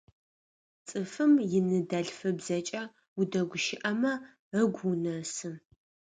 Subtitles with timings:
[0.87, 2.83] Цӏыфым иныдэлъфыбзэкӏэ
[3.19, 4.13] удэгущыӏэмэ
[4.61, 5.51] ыгу унэсы.